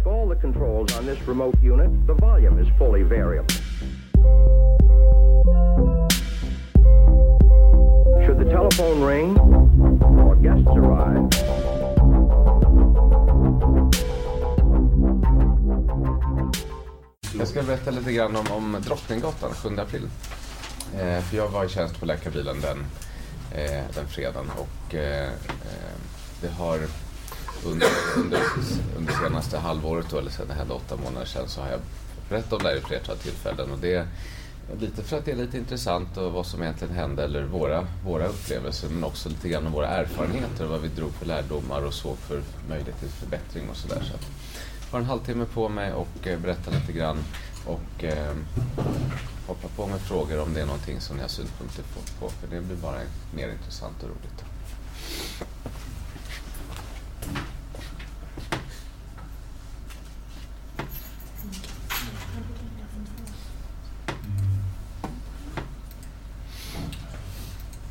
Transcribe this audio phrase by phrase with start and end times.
[0.00, 3.54] Like all the controls on this remote unit, the volume is fully variable.
[8.24, 11.28] Should the telephone ring or guests arrive,
[17.38, 20.08] Jag ska berätta lite grann om, om Drottninggatan 7 april.
[20.94, 22.78] Eh, för jag var i tjänst på läkarbilen den,
[23.52, 25.30] eh, den fredagen och eh, eh
[26.40, 26.78] det har
[27.66, 28.40] under, under,
[28.96, 31.80] under senaste halvåret då, eller sedan det hände åtta månader sedan så har jag
[32.28, 34.06] berättat om det här i flertal tillfällen och det är
[34.80, 38.26] lite för att det är lite intressant och vad som egentligen hände eller våra, våra
[38.26, 41.94] upplevelser men också lite grann om våra erfarenheter och vad vi drog för lärdomar och
[41.94, 44.02] såg för möjlighet till förbättring och sådär.
[44.04, 47.18] Så jag har en halvtimme på mig och eh, lite grann
[47.66, 48.34] och eh,
[49.46, 52.56] hoppa på med frågor om det är någonting som ni har synpunkter på, på för
[52.56, 53.00] det blir bara
[53.34, 54.44] mer intressant och roligt.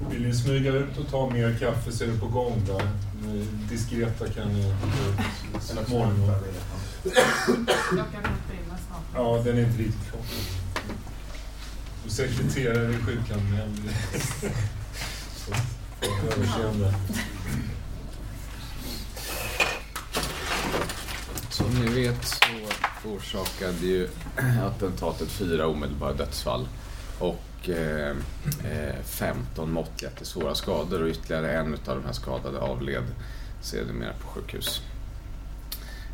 [0.09, 2.89] Vill ni smyga ut och ta mer kaffe så är det på gång där.
[3.23, 4.73] Ni Diskreta kan ni
[5.61, 6.31] så småningom.
[7.03, 7.13] Jag
[7.93, 9.03] kan hämta in mig snart.
[9.15, 10.21] Ja, den är inte riktigt klar.
[12.05, 12.97] Och sekreterare i
[16.01, 16.93] får överseende.
[21.49, 24.09] Som ni vet så orsakade ju
[24.65, 26.67] attentatet fyra omedelbara dödsfall
[27.19, 28.15] och och eh,
[28.65, 33.03] eh 15 måttliga till svåra skador och ytterligare en av de här skadade avled
[33.61, 34.81] sedermera på sjukhus.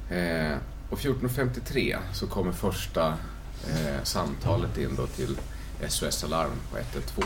[0.10, 0.58] Eh,
[0.90, 3.08] och 14.53 så kommer första
[3.68, 5.38] eh, samtalet in då till
[5.88, 7.26] SOS Alarm på 112.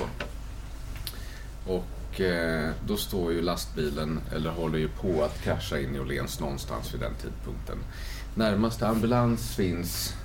[1.67, 6.39] Och eh, då står ju lastbilen, eller håller ju på att krascha in i Åhléns
[6.39, 7.77] någonstans vid den tidpunkten.
[8.35, 10.15] Närmaste ambulans finns...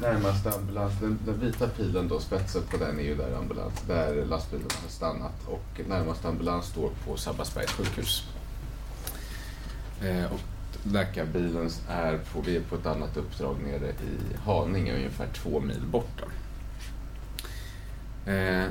[0.00, 4.24] Närmaste ambulans, den, den vita pilen då, spetsen på den är ju där ambulans, där
[4.24, 8.24] lastbilen har stannat och närmaste ambulans står på Sabbatsbergs sjukhus.
[10.02, 10.40] Eh, och
[10.82, 15.82] läkarbilen är på, vi är på ett annat uppdrag nere i Haninge, ungefär två mil
[15.86, 16.24] borta.
[18.26, 18.64] Eh,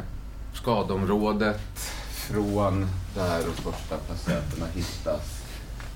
[0.53, 1.79] skadområdet
[2.09, 5.43] från där de första patienterna hittas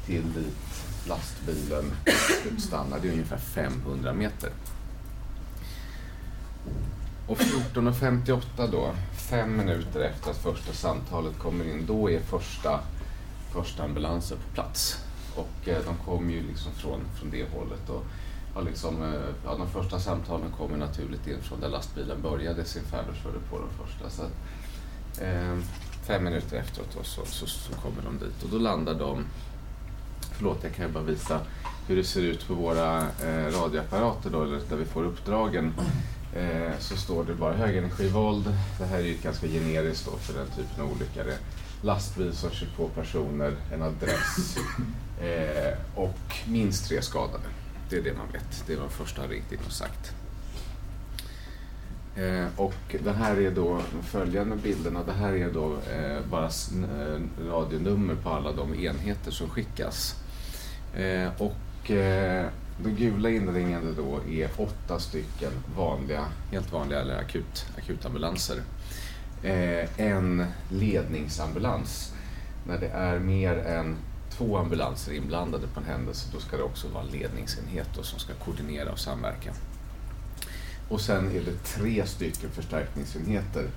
[0.05, 0.74] till dit
[1.07, 1.91] lastbilen
[2.57, 4.49] stannar, det är ungefär 500 meter.
[7.27, 12.79] Och 14.58 då, fem minuter efter att första samtalet kommer in, då är första,
[13.53, 14.99] första ambulansen på plats.
[15.35, 17.89] Och eh, de kommer ju liksom från, från det hållet.
[17.89, 18.03] Och
[18.55, 22.83] har liksom, eh, ja, de första samtalen kommer naturligt in från där lastbilen började sin
[22.83, 24.09] färd och körde på de första.
[24.09, 24.31] Så att,
[25.21, 25.57] eh,
[26.03, 29.25] fem minuter efteråt då, så, så, så kommer de dit och då landar de
[30.37, 31.39] Förlåt, jag kan ju bara visa
[31.87, 35.73] hur det ser ut på våra eh, radioapparater då, eller där vi får uppdragen.
[36.35, 38.57] Eh, så står det bara högenergivåld.
[38.79, 41.23] Det här är ju ganska generiskt då för den typen av olycka.
[41.23, 41.37] Det är
[41.81, 44.57] lastbil som kör på personer, en adress
[45.21, 47.43] eh, och minst tre skadade.
[47.89, 48.63] Det är det man vet.
[48.67, 50.13] Det är vad första har ringt in och sagt.
[52.15, 55.03] Eh, och det här är då de följande bilderna.
[55.03, 60.15] Det här är då eh, bara eh, radionummer på alla de enheter som skickas.
[60.95, 62.45] Eh, och eh,
[62.83, 68.61] gula inringade då är åtta stycken vanliga, helt vanliga eller akut, akutambulanser.
[69.43, 72.13] Eh, en ledningsambulans.
[72.67, 73.95] När det är mer än
[74.29, 78.19] två ambulanser inblandade på en händelse då ska det också vara en ledningsenhet då, som
[78.19, 79.53] ska koordinera och samverka.
[80.89, 83.67] Och sen är det tre stycken förstärkningsenheter.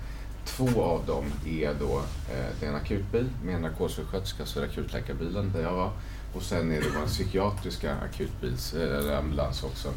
[0.44, 1.98] Två av dem är då
[2.30, 5.92] eh, det är en akutbil med en narkossjuksköterska, så är det akutläkarbilen där jag var.
[6.32, 9.92] Och sen är det vår psykiatriska akutbils, eller ambulans också,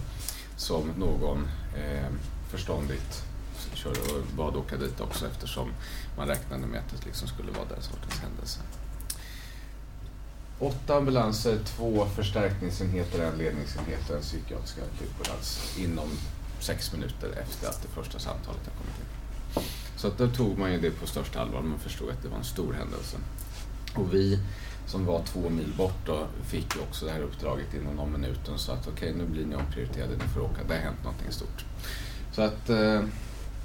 [0.56, 1.48] som någon
[1.78, 2.08] eh,
[2.50, 3.24] förståndigt
[3.74, 5.72] körde och bad åka dit också eftersom
[6.18, 8.60] man räknade med att det liksom skulle vara den sortens händelse.
[10.60, 16.10] Åtta ambulanser, två förstärkningsenheter, en ledningsenhet och en psykiatrisk akutambulans inom
[16.60, 19.06] sex minuter efter att det första samtalet har kommit in.
[19.96, 21.62] Så att då tog man ju det på största allvar.
[21.62, 23.18] Man förstod att det var en stor händelse.
[23.96, 24.40] Och vi
[24.86, 28.58] som var två mil bort och fick ju också det här uppdraget inom någon minuten.
[28.58, 30.64] Så att okej, nu blir ni omprioriterade, ni får åka.
[30.68, 31.66] Det har hänt någonting stort.
[32.32, 33.02] Så att eh,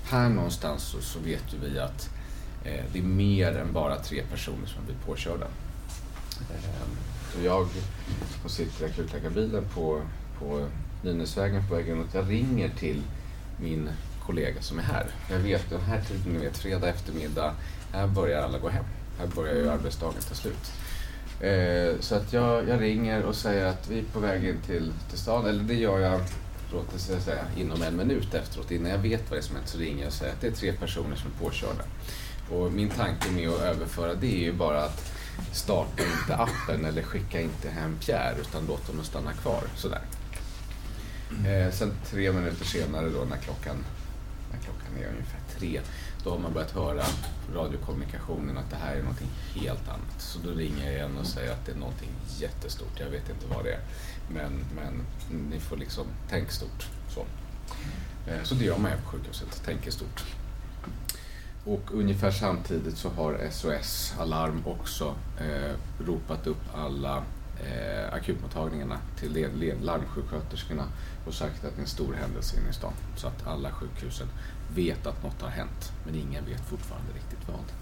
[0.05, 2.11] här någonstans så, så vet ju vi att
[2.65, 5.47] eh, det är mer än bara tre personer som blir påkörda.
[6.51, 6.87] Eh,
[7.33, 7.69] så jag
[8.41, 10.03] som sitter i akutläkarbilen på,
[10.39, 10.67] på
[11.03, 13.03] Nynäsvägen på vägen och Jag ringer till
[13.61, 13.89] min
[14.27, 15.07] kollega som är här.
[15.31, 17.55] Jag vet den här tiden, ni vet fredag eftermiddag,
[17.93, 18.85] här börjar alla gå hem.
[19.19, 20.73] Här börjar ju arbetsdagen ta slut.
[21.41, 24.93] Eh, så att jag, jag ringer och säger att vi är på väg in till,
[25.11, 25.47] till stan.
[25.47, 26.21] Eller det gör jag
[26.73, 28.71] låt oss säga, inom en minut efteråt.
[28.71, 30.47] Innan jag vet vad det är som hänt så ringer jag och säger att det
[30.47, 31.85] är tre personer som är påkörda.
[32.51, 35.13] Och min tanke med att överföra det är ju bara att
[35.53, 40.03] starta inte appen eller skicka inte hem Pierre utan låt dem stanna kvar sådär.
[41.31, 43.77] Eh, sen tre minuter senare då när klockan,
[44.53, 45.81] när klockan är ungefär tre,
[46.27, 47.05] då har man börjat höra
[47.55, 50.21] radiokommunikationen att det här är någonting helt annat.
[50.21, 53.01] Så då ringer jag igen och säger att det är någonting jättestort.
[53.01, 53.81] Jag vet inte vad det är.
[54.29, 55.03] Men, men
[55.51, 56.89] ni får liksom, tänka stort.
[57.09, 57.21] Så,
[58.31, 60.25] eh, så det gör man ju på sjukhuset, tänker stort.
[61.65, 65.75] Och ungefär samtidigt så har SOS Alarm också eh,
[66.07, 67.17] ropat upp alla
[67.65, 70.85] eh, akutmottagningarna till larmsjuksköterskorna
[71.27, 72.93] och sagt att det är en stor händelse inne i stan.
[73.17, 74.29] Så att alla sjukhusen
[74.75, 77.73] vet att något har hänt, men ingen vet fortfarande riktigt vad.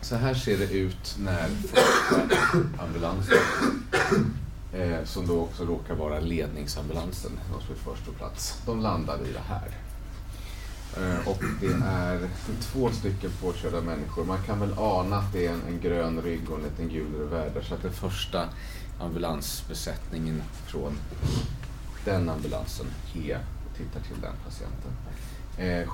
[0.00, 1.48] Så här ser det ut när
[2.82, 3.38] ambulansen,
[4.72, 9.18] eh, som då också råkar vara ledningsambulansen, de som är först på plats, de landar
[9.26, 9.70] i det här.
[10.96, 12.28] Eh, och det är
[12.60, 14.24] två stycken påkörda människor.
[14.24, 17.14] Man kan väl ana att det är en, en grön rygg och en liten gul
[17.18, 17.62] revär.
[17.62, 18.48] Så att den första
[19.00, 20.98] ambulansbesättningen från
[22.04, 23.40] den ambulansen är
[23.78, 24.92] tittar till den patienten.
[25.58, 25.88] Eh,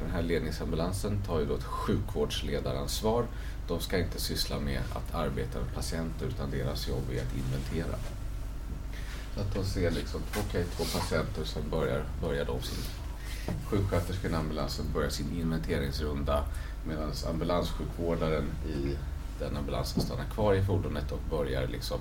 [0.00, 3.24] den här ledningsambulansen tar ju då ett sjukvårdsledaransvar.
[3.68, 7.98] De ska inte syssla med att arbeta med patienter utan deras jobb är att inventera.
[9.34, 12.84] Så att de ser liksom, okej, okay, två patienter, sen börjar, börjar de sin
[13.64, 16.44] sjuksköterskan i ambulansen börjar sin inventeringsrunda
[16.86, 18.96] medan ambulanssjukvårdaren i
[19.38, 22.00] den ambulansen stannar kvar i fordonet och börjar liksom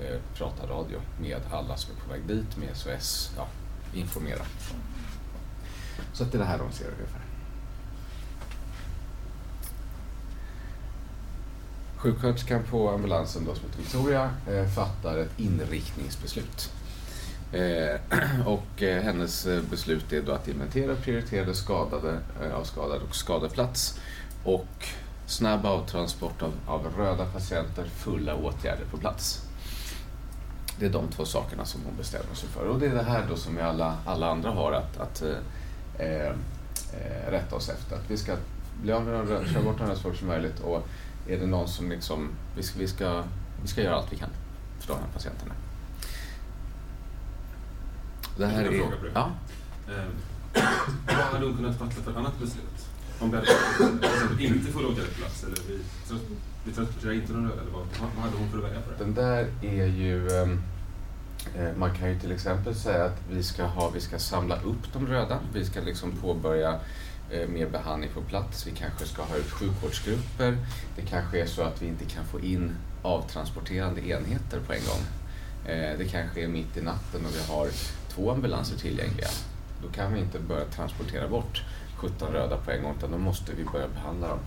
[0.00, 3.48] eh, prata radio med alla som är på väg dit, med SOS, ja,
[3.96, 4.42] informera.
[6.12, 7.20] Så att det är det här de ser ungefär.
[11.96, 16.72] Sjuksköterskan på ambulansen då, som heter Victoria eh, fattar ett inriktningsbeslut.
[17.52, 18.00] Eh,
[18.46, 24.00] och eh, hennes eh, beslut är då att inventera prioriterade skadade, eh, avskadade och skadeplats
[24.44, 24.86] och
[25.26, 29.45] snabb avtransport av, av röda patienter, fulla åtgärder på plats.
[30.78, 32.64] Det är de två sakerna som hon bestämmer sig för.
[32.68, 35.22] Och det är det här då som vi alla, alla andra har att, att
[35.98, 37.96] eh, eh, rätta oss efter.
[37.96, 38.36] Att vi ska
[38.82, 40.88] bli av med dem, köra bort dem så fort som möjligt och
[41.28, 43.24] är det någon som liksom, vi ska, vi ska,
[43.62, 44.28] vi ska göra allt vi kan
[44.80, 45.54] för de här patienterna.
[48.36, 48.78] Det här är...
[48.78, 48.96] fråga.
[49.14, 49.30] Ja.
[49.88, 50.04] Eh,
[51.06, 52.86] vad hade hon kunnat fatta för annat beslut?
[53.18, 55.78] Om det inte får åtgärdsplats eller vi,
[56.64, 59.04] vi transporterar inte någon röda eller vad, vad hade hon för att välja på det?
[59.04, 60.28] Den där är ju...
[60.28, 60.60] Ehm,
[61.58, 64.92] eh, man kan ju till exempel säga att vi ska, ha, vi ska samla upp
[64.92, 65.38] de röda.
[65.52, 66.80] Vi ska liksom påbörja
[67.30, 68.66] eh, mer behandling på plats.
[68.66, 70.56] Vi kanske ska ha ut sjukvårdsgrupper.
[70.96, 72.72] Det kanske är så att vi inte kan få in
[73.02, 75.02] avtransporterande enheter på en gång.
[75.66, 77.68] Eh, det kanske är mitt i natten och vi har
[78.08, 79.28] två ambulanser tillgängliga.
[79.82, 81.62] Då kan vi inte börja transportera bort
[81.96, 84.38] 17 röda på en gång utan då måste vi börja behandla dem.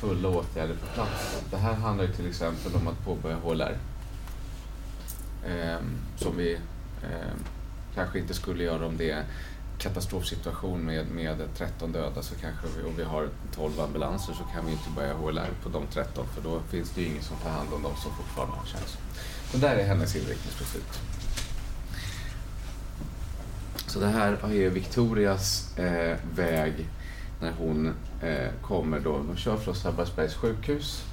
[0.00, 1.42] Fulla åtgärder på plats.
[1.50, 3.78] Det här handlar ju till exempel om att påbörja HLR.
[5.46, 5.78] Eh,
[6.16, 6.52] som vi
[7.02, 7.32] eh,
[7.94, 9.24] kanske inte skulle göra om det är
[9.78, 14.66] katastrofsituation med, med 13 döda så kanske vi, och vi har 12 ambulanser så kan
[14.66, 17.50] vi inte börja HLR på de 13 för då finns det ju ingen som tar
[17.50, 18.96] hand om dem som fortfarande har chans.
[19.52, 21.00] Så där är hennes inriktningsbeslut.
[23.90, 26.88] Så det här är Victorias eh, väg
[27.40, 29.12] när hon eh, kommer då.
[29.12, 31.04] Hon kör från Sabbatsbergs sjukhus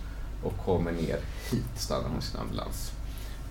[0.44, 1.20] och kommer ner
[1.52, 2.92] hit, stannar hon sin ambulans.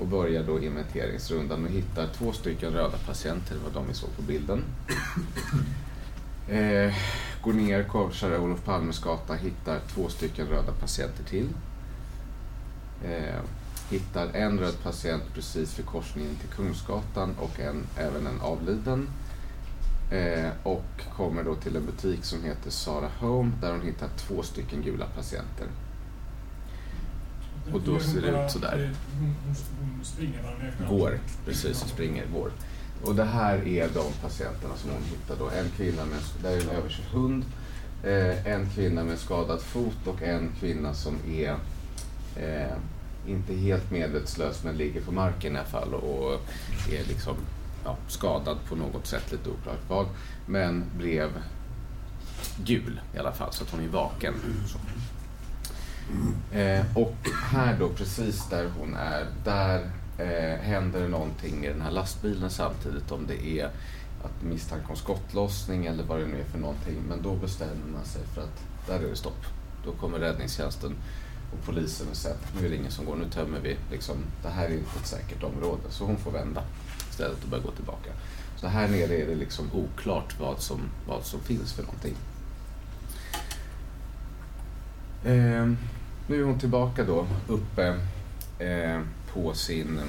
[0.01, 4.17] Och börjar då inventeringsrundan och hittar två stycken röda patienter, det var de vi såg
[4.17, 4.65] på bilden.
[6.49, 6.95] Eh,
[7.43, 11.49] går ner, korsar Olof Palmes gata, hittar två stycken röda patienter till.
[13.05, 13.41] Eh,
[13.91, 19.09] hittar en röd patient precis vid korsningen till Kungsgatan och en, även en avliden.
[20.11, 24.43] Eh, och kommer då till en butik som heter Sara Home där hon hittar två
[24.43, 25.67] stycken gula patienter.
[27.73, 28.95] Och då ser det ut sådär.
[30.89, 32.51] Går, precis, springer, går.
[33.05, 35.51] Och det här är de patienterna som hon hittar då.
[35.51, 37.45] En kvinna med, där är en överkörd hund,
[38.05, 41.57] eh, en kvinna med skadad fot och en kvinna som är
[42.37, 42.77] eh,
[43.29, 46.33] inte helt medvetslös men ligger på marken i alla fall och
[46.93, 47.37] är liksom
[47.85, 50.07] ja, skadad på något sätt, lite oklart vad.
[50.47, 51.31] Men blev
[52.65, 54.35] gul i alla fall, så att hon är vaken.
[56.53, 57.17] Eh, och
[57.51, 62.51] här då, precis där hon är, där eh, händer det någonting med den här lastbilen
[62.51, 63.11] samtidigt.
[63.11, 63.71] Om det är
[64.25, 66.97] att misstanke om skottlossning eller vad det nu är för någonting.
[67.09, 69.47] Men då bestämmer man sig för att där är det stopp.
[69.85, 70.95] Då kommer räddningstjänsten
[71.53, 73.77] och polisen säger att nu är det ingen som går, nu tömmer vi.
[73.91, 75.83] Liksom, det här är inte ett säkert område.
[75.91, 76.63] Så hon får vända
[77.11, 78.11] istället och börja gå tillbaka.
[78.57, 82.15] Så här nere är det liksom oklart vad som, vad som finns för någonting.
[85.25, 85.67] Eh,
[86.29, 87.97] nu är hon tillbaka då uppe
[88.59, 89.01] eh,
[89.33, 90.01] på sin,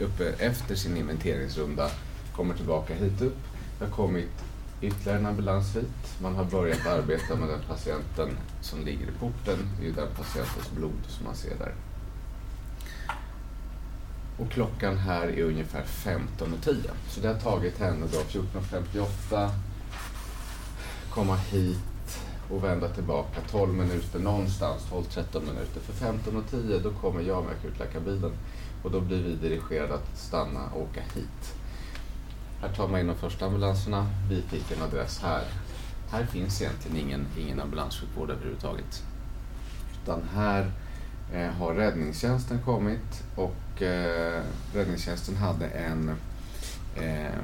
[0.00, 1.90] uppe efter sin inventeringsrunda.
[2.36, 3.38] Kommer tillbaka hit upp.
[3.78, 4.43] Det har kommit
[4.86, 6.20] ytterligare en ambulans hit.
[6.22, 9.58] Man har börjat arbeta med den patienten som ligger i porten.
[9.78, 11.74] Det är ju den patientens blod som man ser där.
[14.38, 16.90] Och klockan här är ungefär 15.10.
[17.08, 19.50] Så det har tagit henne då 14.58
[21.10, 21.78] komma hit
[22.50, 25.80] och vända tillbaka 12 minuter någonstans, 12-13 minuter.
[25.80, 28.32] För 15.10 då kommer jag med akutläkarbilen
[28.82, 31.54] och då blir vi dirigerade att stanna och åka hit.
[32.64, 34.06] Här tar man in de första ambulanserna.
[34.28, 35.42] Vi fick en adress här.
[36.10, 39.02] Här finns egentligen ingen, ingen ambulanssjukvård överhuvudtaget.
[40.02, 40.70] Utan här
[41.32, 44.42] eh, har räddningstjänsten kommit och eh,
[44.74, 46.10] räddningstjänsten hade en
[46.96, 47.42] eh,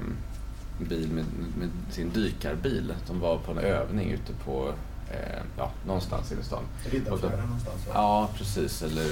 [0.79, 1.25] bil med,
[1.59, 2.95] med, sin dykarbil.
[3.07, 4.73] De var på en övning ute på
[5.11, 6.63] eh, ja, någonstans i stan.
[6.85, 7.93] Riddarfjärden någonstans va?
[7.95, 8.83] Ja, precis.
[8.83, 9.07] Eller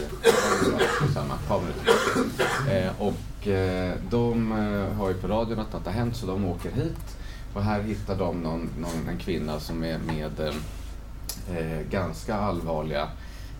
[1.14, 1.34] samma.
[2.70, 6.44] Eh, och eh, de eh, har ju på radion att något har hänt så de
[6.44, 7.16] åker hit.
[7.54, 10.40] Och här hittar de någon, någon, en kvinna som är med
[11.50, 13.08] eh, ganska allvarliga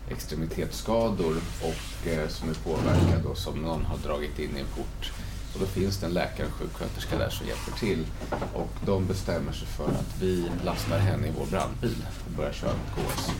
[0.09, 5.11] extremitetsskador och eh, som är påverkad och som någon har dragit in i en port.
[5.53, 8.05] Och då finns det en läkare och sjuksköterska där som hjälper till.
[8.53, 12.71] Och de bestämmer sig för att vi lastar henne i vår brandbil och börjar köra
[12.71, 13.31] mot KS.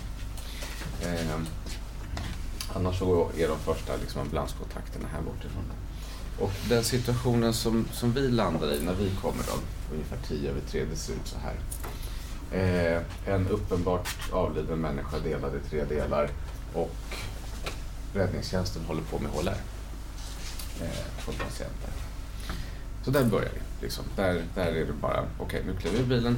[1.01, 1.39] Eh,
[2.75, 5.63] annars så är de första liksom, ambulanskontakterna här bortifrån.
[6.39, 9.53] Och den situationen som, som vi landar i när vi kommer då,
[9.93, 11.55] ungefär tio över tre, det ser ut så här.
[12.51, 13.01] Eh,
[13.33, 16.29] en uppenbart avliden människa delad i tre delar
[16.73, 16.95] och
[18.13, 19.57] räddningstjänsten håller på med HLR
[20.81, 21.89] eh, på patienter.
[23.05, 23.59] Så där börjar vi.
[23.81, 24.05] Liksom.
[24.15, 26.37] Där, där är det bara, okej okay, nu kliver vi i bilen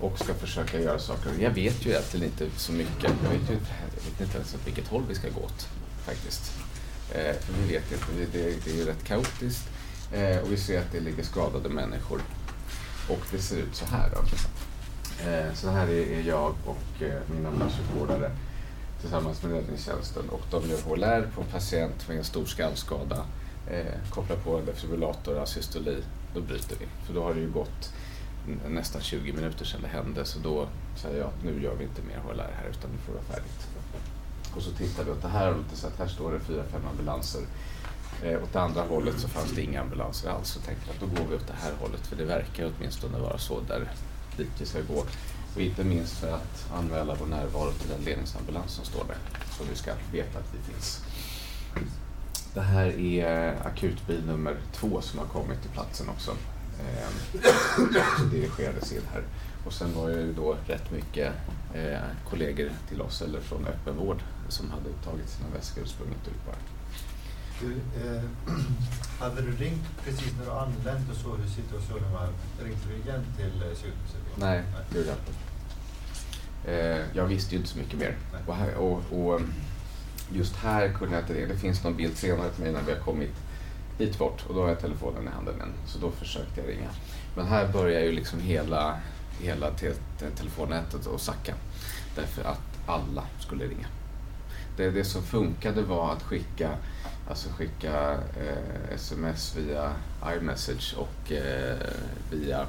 [0.00, 1.30] och ska försöka göra saker.
[1.40, 3.12] Jag vet ju egentligen inte så mycket.
[3.22, 3.54] Jag vet, ju,
[3.94, 5.68] jag vet inte ens åt vilket håll vi ska gå åt
[6.06, 6.52] faktiskt.
[7.12, 9.68] Eh, vi vet inte, det, det, det är ju rätt kaotiskt
[10.12, 12.20] eh, och vi ser att det ligger skadade människor.
[13.08, 14.18] Och det ser ut så här då.
[15.30, 18.30] Eh, så här är, är jag och eh, min ambulanssjukvårdare
[19.00, 23.24] tillsammans med räddningstjänsten och de gör HLR på en patient med en stor skallskada.
[23.70, 26.02] Eh, kopplar på en defibrillator, asystoli,
[26.34, 26.86] då bryter vi.
[27.06, 27.92] För då har det ju gått
[28.68, 32.02] nästan 20 minuter sedan det hände så då säger jag att nu gör vi inte
[32.02, 33.68] mer HLR här utan nu får det vara färdigt.
[34.56, 36.64] Och så tittar vi åt det här hållet och så att här står det fyra,
[36.72, 37.40] fem ambulanser.
[38.22, 40.48] Eh, åt det andra hållet så fanns det inga ambulanser alls.
[40.48, 43.18] Så tänkte jag att då går vi åt det här hållet för det verkar åtminstone
[43.18, 43.90] vara så där
[44.36, 45.04] dit vi ska gå.
[45.54, 49.16] Och inte minst för att anmäla vår närvaro till den ledningsambulans som står där.
[49.58, 51.04] Så vi ska veta att vi finns.
[52.54, 56.36] Det här är akutbil nummer två som har kommit till platsen också.
[58.16, 59.22] Som dirigerades in här.
[59.66, 61.32] Och sen var det ju då rätt mycket
[61.74, 61.98] eh,
[62.30, 66.56] kollegor till oss eller från öppenvård som hade tagit sina väskor och sprungit ut bara.
[67.60, 68.22] Du, eh,
[69.20, 72.28] hade du ringt precis när du anlänt och såg hur situationen var?
[72.64, 74.20] Ringde du igen till eh, sjukhuset?
[74.36, 75.32] Nej, det gjorde jag inte.
[76.72, 78.16] Eh, jag visste ju inte så mycket mer.
[78.76, 79.40] Och, och
[80.32, 81.46] just här kunde jag inte det.
[81.46, 83.34] Det finns någon bild senare till mig när vi har kommit
[83.98, 85.72] hit bort och då har jag telefonen i handen än.
[85.86, 86.90] Så då försökte jag ringa.
[87.36, 88.98] Men här börjar ju liksom hela,
[89.40, 91.54] hela te te telefonnätet att sacka.
[92.16, 93.86] Därför att alla skulle ringa.
[94.76, 96.70] Det, det som funkade var att skicka,
[97.28, 99.92] alltså skicka eh, sms via
[100.36, 101.76] iMessage och eh,
[102.30, 102.66] via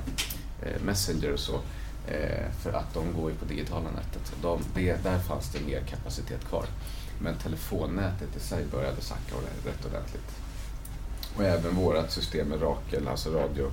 [0.62, 1.60] eh, Messenger och så.
[2.08, 4.34] Eh, för att de går ju på digitala nätet.
[4.42, 6.66] De, det, där fanns det mer kapacitet kvar.
[7.20, 10.32] Men telefonnätet i sig började sacka rätt ordentligt.
[11.36, 13.72] Och även vårt system med Rakel, alltså radio,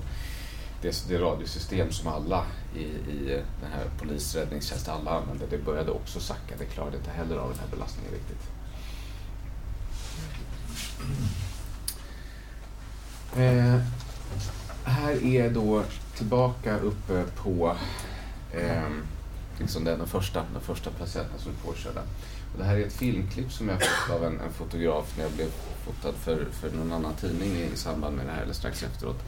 [0.81, 2.45] det, det radiosystem som alla
[2.75, 6.55] i, i den här polisräddningstjänsten alla använde, det började också sacka.
[6.59, 8.49] Det klarade inte heller av den här belastningen riktigt.
[13.37, 13.79] Eh,
[14.83, 15.83] här är då
[16.15, 17.75] tillbaka uppe på
[18.51, 18.89] eh,
[19.63, 22.01] liksom den, den, första, den första patienten som är påkörda.
[22.53, 25.33] Och det här är ett filmklipp som jag fått av en, en fotograf när jag
[25.33, 25.47] blev
[25.85, 29.23] fotad för, för någon annan tidning i, i samband med det här, eller strax efteråt.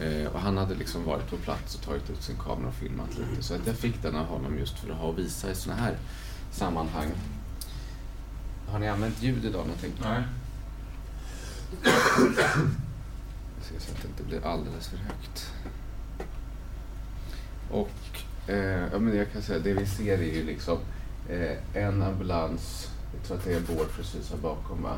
[0.00, 3.18] Eh, och han hade liksom varit på plats och tagit ut sin kamera och filmat
[3.18, 3.42] lite.
[3.42, 5.80] Så att jag fick den av honom just för att ha och visa i sådana
[5.82, 5.96] här
[6.50, 7.10] sammanhang.
[8.68, 9.92] Har ni använt ljud idag någonting?
[10.02, 10.22] Nej.
[11.82, 11.92] Jag
[13.64, 15.52] ska se så att det inte blir alldeles för högt.
[17.70, 20.78] Och eh, ja, men jag kan säga, det vi ser är ju liksom
[21.28, 24.96] eh, en ambulans Jag tror att det är vård precis här bakom va?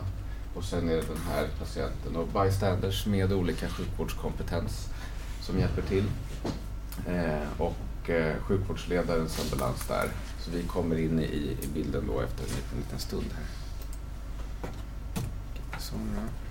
[0.54, 4.88] Och sen är det den här patienten och bystanders med olika sjukvårdskompetens
[5.40, 6.04] som hjälper till.
[7.06, 10.08] Eh, och eh, sjukvårdsledarens ambulans där.
[10.40, 13.44] Så vi kommer in i, i bilden då efter en liten, liten stund här.
[15.78, 16.47] Så, ja.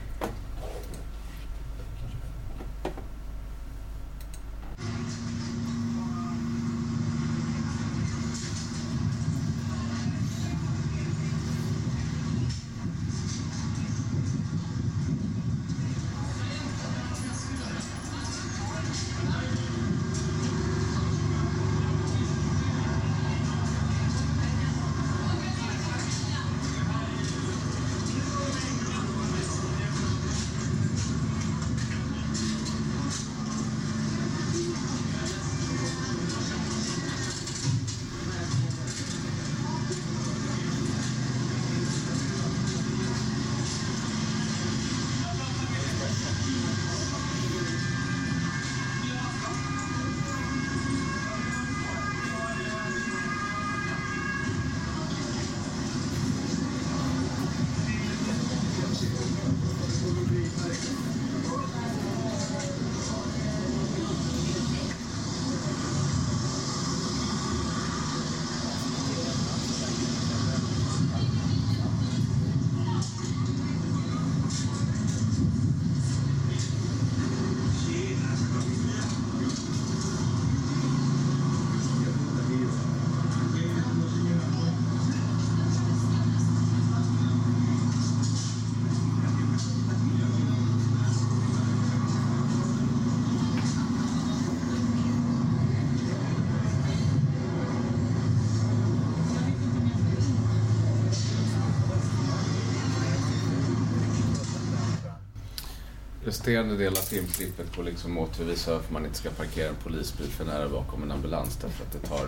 [106.27, 109.69] Resterande del av filmklippet går liksom åt för att visa varför man inte ska parkera
[109.69, 112.27] en polisbil för nära bakom en ambulans därför att det tar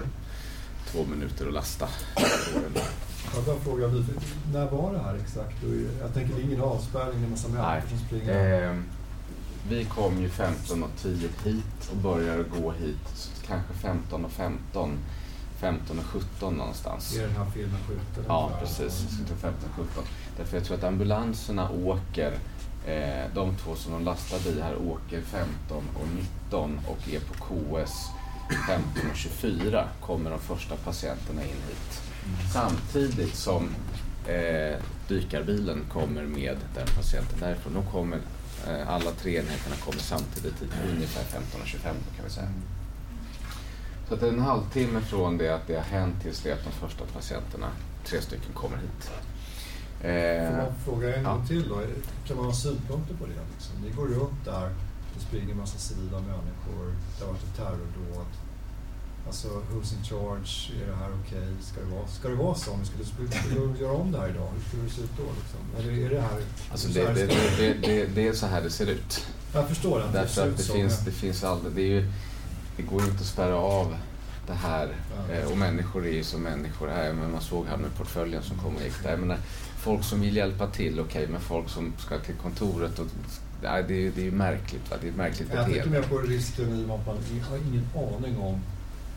[0.91, 1.89] två minuter att lasta.
[3.35, 3.87] Jag bara fråga
[4.53, 5.63] när var det här exakt?
[5.63, 5.69] Och
[6.01, 8.69] Jag tänker det är ingen avspärrning, det är massa människor som springer.
[8.69, 8.75] Eh,
[9.69, 14.97] vi kom ju 15.10 hit och började gå hit kanske 15.15, 15
[15.59, 17.17] 15 och 17 någonstans.
[17.17, 18.23] Är den här filmen skjuten?
[18.27, 19.05] Ja, precis.
[19.19, 20.03] Jag tror 15 17.
[20.37, 22.33] Därför jag tror att ambulanserna åker,
[22.85, 26.07] eh, de två som de lastar i här åker 15 och
[26.45, 28.09] 19 och är på KS
[28.67, 32.01] 15 och 24 kommer de första patienterna in hit.
[32.53, 33.69] Samtidigt som
[34.27, 37.73] eh, dykarbilen kommer med den patienten därifrån.
[37.73, 38.17] De kommer,
[38.67, 42.49] eh, alla tre enheterna kommer samtidigt hit, ungefär 15 och 25 kan vi säga.
[44.07, 46.63] Så att det är en halvtimme från det att det har hänt tills det att
[46.63, 47.67] de första patienterna,
[48.05, 49.11] tre stycken, kommer hit.
[50.01, 51.33] Får Eh, man fråga en ja.
[51.33, 51.81] gång till då?
[52.27, 53.41] Kan man ha synpunkter på det?
[53.53, 53.75] Liksom?
[53.83, 54.69] Ni går runt där,
[55.15, 56.85] det springer en massa civila människor,
[57.19, 58.25] det har varit ett terrordåd.
[59.27, 60.81] Alltså, who's in charge?
[60.83, 61.47] Är det här okej?
[61.61, 62.71] Ska, det vara, ska det vara så?
[62.71, 64.47] Om vi skulle, skulle, skulle vi göra om det här idag?
[64.55, 65.23] Hur skulle det se ut då?
[65.23, 65.59] Liksom?
[65.77, 66.39] Eller är det här...
[66.71, 67.25] alltså så det, här det,
[67.57, 69.25] det, det, det är så här det ser ut.
[69.53, 71.87] Jag förstår att Därför ser att det så, finns, men- det finns aldrig, det är
[72.01, 72.11] ju,
[72.77, 73.95] det går ju inte att spärra av
[74.47, 74.87] det här.
[75.29, 75.33] Ja.
[75.35, 77.13] Eh, och människor är ju som människor är.
[77.13, 79.17] Men man såg här med portföljen som kom och gick där.
[79.17, 79.37] Menar,
[79.79, 83.05] folk som vill hjälpa till, okej, men folk som ska till kontoret och
[83.63, 84.91] Nej, det, är, det är ju märkligt.
[84.91, 84.97] Va?
[85.01, 85.99] Det är ett märkligt Jag tänker beteende.
[85.99, 87.17] mer på risken i att man
[87.49, 88.59] har ingen aning om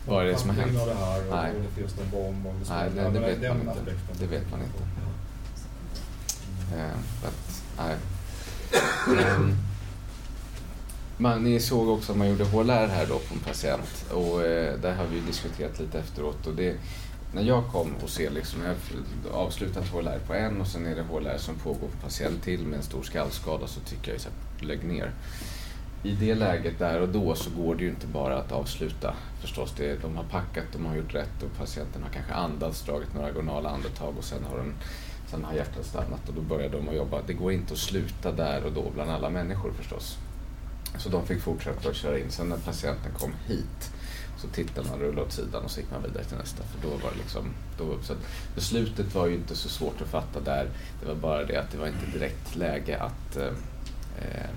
[0.07, 0.79] Vad är det som har hänt?
[0.81, 1.51] Av det här, och Nej.
[1.75, 2.47] det finns någon bomb.
[2.47, 3.91] Om det Nej, det- det vet den man inte.
[4.19, 4.83] Det vet man inte.
[6.77, 7.95] Eh, så att, nej.
[9.23, 9.55] Ehm,
[11.17, 14.79] man, ni såg också att man gjorde HLR här då på en patient och eh,
[14.79, 16.47] där har vi diskuterat lite efteråt.
[16.47, 16.75] Och det,
[17.33, 18.75] när jag kom och ser liksom, jag
[19.31, 22.65] har avslutat HLR på en och sen är det HLR som pågår på patient till
[22.65, 25.11] med en stor skallskada så tycker jag ju såhär, lägg ner.
[26.03, 29.73] I det läget där och då så går det ju inte bara att avsluta förstås.
[29.77, 33.27] Det, de har packat, de har gjort rätt och patienten har kanske andats, dragit några
[33.27, 34.73] agonala andetag och sen har, den,
[35.27, 37.21] sen har hjärtat stannat och då börjar de att jobba.
[37.27, 40.17] Det går inte att sluta där och då bland alla människor förstås.
[40.97, 42.31] Så de fick fortsätta att köra in.
[42.31, 43.91] Sen när patienten kom hit
[44.43, 46.63] så tittade man, rullade åt sidan och så gick man vidare till nästa.
[46.63, 47.45] För då var det liksom,
[47.77, 48.19] då, så att
[48.55, 50.67] beslutet var ju inte så svårt att fatta där.
[51.01, 53.47] Det var bara det att det var inte direkt läge att eh,
[54.21, 54.49] eh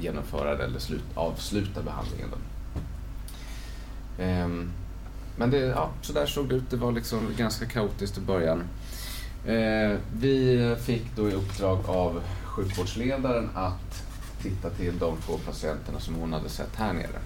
[0.00, 2.28] genomföra det eller slut, avsluta behandlingen.
[2.30, 2.38] Då.
[4.22, 4.72] Ehm,
[5.36, 6.70] men det, ja, så där såg det ut.
[6.70, 8.62] Det var liksom ganska kaotiskt i början.
[9.46, 14.04] Eh, vi fick då i uppdrag av sjukvårdsledaren att
[14.42, 17.20] titta till de två patienterna som hon hade sett här nere.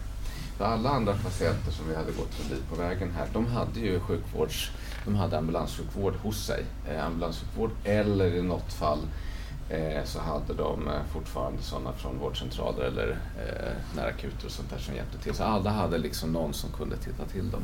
[0.57, 4.01] För alla andra patienter som vi hade gått förbi på vägen här, de hade ju
[5.05, 6.65] de hade ambulanssjukvård hos sig.
[6.89, 8.99] Eh, ambulanssjukvård eller i något fall
[9.69, 14.79] eh, så hade de eh, fortfarande sådana från vårdcentraler eller eh, närakuter och sånt där
[14.79, 15.35] som hjälpte till.
[15.35, 17.63] Så alla hade liksom någon som kunde titta till dem.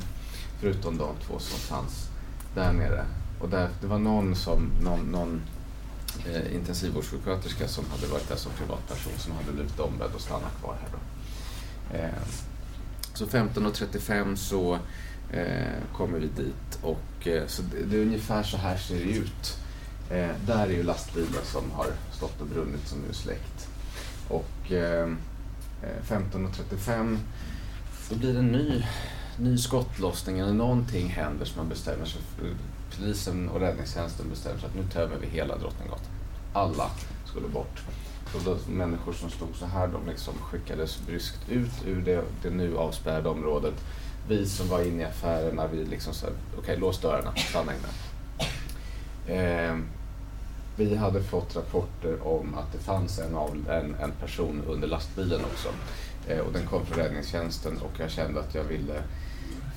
[0.61, 2.09] Förutom de två som fanns
[2.55, 3.05] där nere.
[3.41, 5.43] Och där, det var någon, som, någon, någon
[6.27, 10.77] eh, intensivvårdssjuksköterska som hade varit där som privatperson som hade blivit ombedd att stanna kvar
[10.81, 10.89] här.
[10.93, 10.99] Då.
[11.97, 12.23] Eh,
[13.21, 14.79] så 15.35 så
[15.33, 19.11] eh, kommer vi dit och eh, så det, det är ungefär så här ser det
[19.11, 19.59] ut.
[20.11, 23.69] Eh, där är ju lastbilen som har stått och brunnit som nu är släckt.
[24.29, 25.09] Och eh,
[25.83, 27.19] eh 15.35
[28.11, 28.85] då blir det en ny,
[29.39, 32.57] ny skottlossning eller någonting händer som man bestämmer sig för.
[32.97, 36.13] Polisen och räddningstjänsten bestämmer sig att nu tömmer vi hela Drottninggatan.
[36.53, 36.91] Alla
[37.25, 37.83] skulle bort.
[38.35, 42.51] Och då, människor som stod så här, de liksom skickades bryskt ut ur det, det
[42.51, 43.75] nu avspärrade området.
[44.29, 47.89] Vi som var inne i affärerna, vi liksom så okej okay, lås dörrarna, stanna inne.
[49.27, 49.77] Eh,
[50.77, 55.41] vi hade fått rapporter om att det fanns en, av, en, en person under lastbilen
[55.45, 55.69] också.
[56.27, 59.03] Eh, och den kom från räddningstjänsten och jag kände att jag ville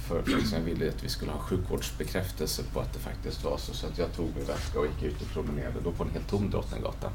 [0.08, 3.58] för, för liksom jag ville att vi skulle ha sjukvårdsbekräftelse på att det faktiskt var
[3.58, 3.74] så.
[3.74, 6.30] Så att jag tog min väska och gick ut och promenerade då på en helt
[6.30, 7.12] tom Drottninggata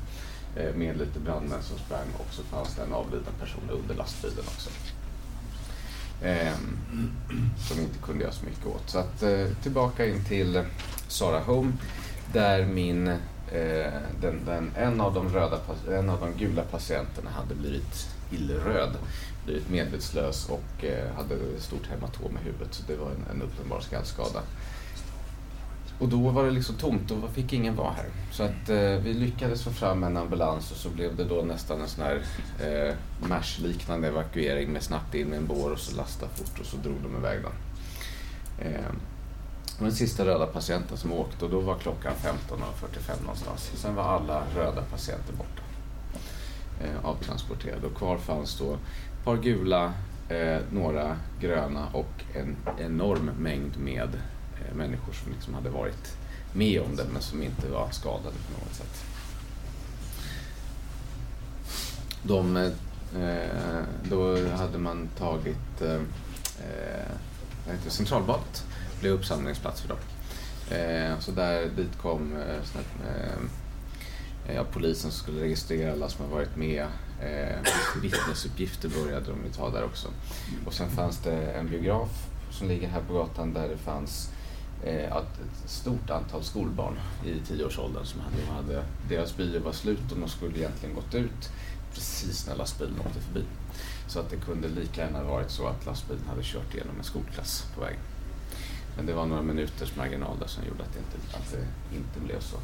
[0.56, 4.44] Eh, med lite brandmän som sprang och så fanns det en avliden person under lastbilen
[4.46, 4.70] också.
[6.22, 6.56] Eh,
[7.68, 8.90] som inte kunde göra så mycket åt.
[8.90, 10.64] Så att eh, tillbaka in till
[11.08, 11.72] Sara Home
[12.32, 13.18] där min
[13.52, 15.58] Eh, den, den, en, av de röda,
[15.90, 18.96] en av de gula patienterna hade blivit illröd,
[19.44, 22.74] blivit medvetslös och eh, hade ett stort hematom i huvudet.
[22.74, 24.42] Så det var en, en uppenbar skallskada.
[25.98, 28.06] Och då var det liksom tomt, då fick ingen vara här.
[28.32, 31.80] Så att eh, vi lyckades få fram en ambulans och så blev det då nästan
[31.80, 32.22] en sån här
[32.60, 32.94] eh,
[33.28, 36.96] MASH-liknande evakuering med snabbt in med en bår och så lasta fort och så drog
[37.02, 37.52] de iväg den.
[38.66, 38.90] Eh,
[39.78, 43.70] den sista röda patienten som åkte och då var klockan 15.45 någonstans.
[43.74, 45.62] Sen var alla röda patienter borta.
[46.80, 49.92] Eh, avtransporterade och kvar fanns då ett par gula,
[50.28, 54.08] eh, några gröna och en enorm mängd med
[54.68, 56.16] Eh, människor som liksom hade varit
[56.52, 59.04] med om det men som inte var skadade på något sätt.
[62.22, 65.94] De, eh, då hade man tagit eh,
[66.60, 68.64] eh centralbadet
[69.00, 69.98] blev uppsamlingsplats för dem.
[70.70, 72.56] Eh, så där dit kom eh,
[73.08, 76.86] eh, ja, polisen som skulle registrera alla som har varit med.
[77.20, 77.56] Eh,
[78.02, 80.08] vittnesuppgifter började de ju ta där också.
[80.66, 84.30] Och sen fanns det en biograf som ligger här på gatan där det fanns
[84.84, 90.12] Eh, att ett stort antal skolbarn i tioårsåldern som hade, hade, deras bio var slut
[90.12, 91.50] och de skulle egentligen gått ut
[91.94, 93.44] precis när lastbilen åkte förbi.
[94.08, 97.66] Så att det kunde lika gärna varit så att lastbilen hade kört igenom en skolklass
[97.74, 98.00] på vägen.
[98.96, 102.20] Men det var några minuters marginal där som gjorde att det inte, att det inte
[102.20, 102.56] blev så.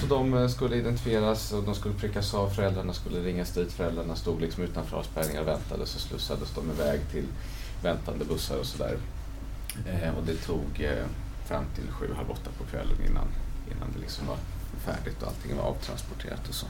[0.00, 4.16] Så de eh, skulle identifieras och de skulle prickas av, föräldrarna skulle ringas dit, föräldrarna
[4.16, 7.26] stod liksom utanför avspärrningar och väntade så slussades de iväg till
[7.82, 8.98] väntande bussar och sådär.
[9.86, 10.86] Eh, och det tog
[11.44, 13.28] fram till sju, halv åtta på kvällen innan,
[13.70, 14.36] innan det liksom var
[14.78, 16.66] färdigt och allting var avtransporterat och så.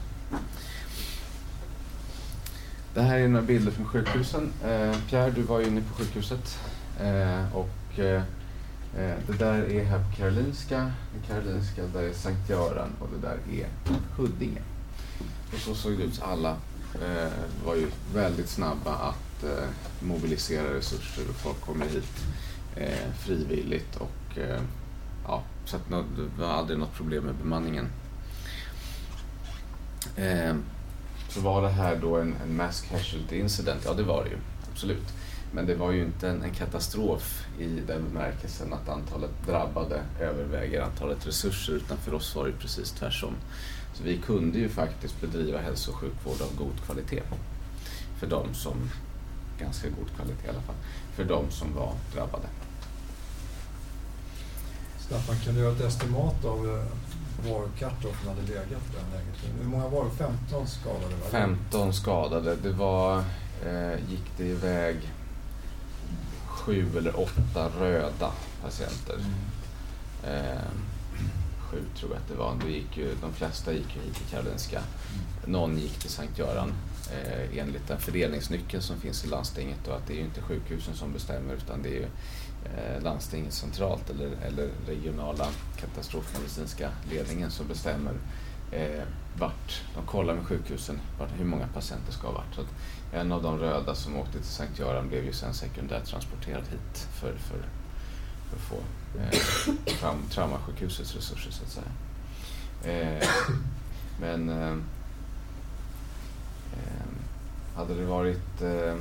[2.93, 4.53] Det här är några bilder från sjukhusen.
[4.63, 6.59] Eh, Pierre, du var ju inne på sjukhuset
[6.99, 8.23] eh, och eh,
[8.97, 13.27] eh det där är här på Karolinska, det Karolinska, där är Sankt Göran och det
[13.27, 13.67] där är
[14.17, 14.61] Huddinge.
[15.53, 16.21] Och så såg det ut.
[16.21, 16.57] Alla
[16.93, 17.31] eh,
[17.65, 19.67] var ju väldigt snabba att eh,
[19.99, 22.25] mobilisera resurser och folk kommer hit
[22.75, 24.61] eh, frivilligt och Eh,
[25.27, 27.87] ja, så att det var aldrig något problem med bemanningen.
[30.17, 30.63] Ehm.
[31.35, 33.81] Så var det här då en, en mass casualty incident?
[33.85, 34.37] Ja, det var det ju.
[34.71, 35.13] Absolut.
[35.51, 40.81] Men det var ju inte en, en, katastrof i den bemärkelsen att antalet drabbade överväger
[40.81, 43.33] antalet resurser utan för oss var det precis tvärtom.
[43.93, 47.23] Så vi kunde ju faktiskt bedriva hälso och sjukvård av god kvalitet.
[48.19, 48.89] För de som,
[49.59, 50.75] ganska god kvalitet i alla fall,
[51.15, 52.47] för de som var drabbade.
[55.05, 59.59] Staffan, kan du göra ett estimat av eh, var cut-offen hade legat i det läget?
[59.59, 60.11] Hur många var det?
[60.11, 61.15] 15 skadade?
[61.31, 62.55] 15 skadade.
[62.55, 63.17] Det var,
[63.65, 64.97] eh, gick det iväg
[66.47, 69.15] sju eller åtta röda patienter.
[69.15, 70.45] Mm.
[70.45, 70.61] Eh,
[71.59, 72.55] sju tror jag att det var.
[72.61, 74.77] Då gick ju, de flesta gick ju hit till Karolinska.
[74.77, 75.51] Mm.
[75.51, 76.73] Någon gick till Sankt Göran
[77.11, 80.95] eh, enligt den fördelningsnyckel som finns i landstinget och att det är ju inte sjukhusen
[80.95, 82.07] som bestämmer utan det är ju
[82.65, 85.47] Eh, landstinget centralt eller, eller regionala
[85.77, 88.13] katastrofmedicinska ledningen som bestämmer
[88.71, 89.03] eh,
[89.39, 92.55] vart, de kollar med sjukhusen vart, hur många patienter ska ha varit.
[92.55, 92.61] Så
[93.13, 97.07] en av de röda som åkte till Sankt Göran blev ju sen sekundärt transporterad hit
[97.13, 97.65] för, för,
[98.49, 98.75] för att få
[99.19, 101.91] eh, fram traumasjukhusets resurser så att säga.
[102.83, 103.27] Eh,
[104.19, 104.73] men eh,
[106.73, 107.05] eh,
[107.75, 108.95] hade det varit eh,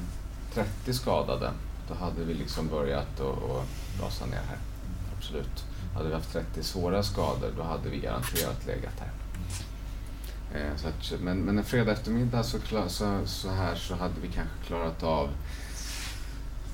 [0.54, 1.50] 30 skadade
[1.88, 3.66] då hade vi liksom börjat att
[4.00, 4.58] rasa ner här.
[5.16, 5.64] Absolut.
[5.94, 9.10] Hade vi haft 30 svåra skador då hade vi garanterat legat här.
[10.54, 14.28] Eh, så att, men, men en fredag eftermiddag så, så, så här så hade vi
[14.28, 15.30] kanske klarat av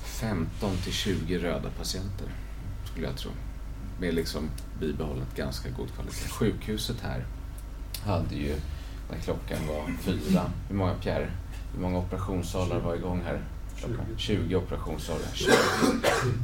[0.03, 2.27] 15 till 20 röda patienter,
[2.91, 3.31] skulle jag tro.
[3.99, 6.29] Med liksom bibehållet ganska god kvalitet.
[6.29, 7.25] Sjukhuset här
[8.05, 8.55] hade ju,
[9.11, 11.31] när klockan var fyra, hur många Pierre?
[11.73, 13.41] Hur många operationssalar var igång här?
[14.17, 15.21] 20 operationssalar.
[15.33, 15.51] 20,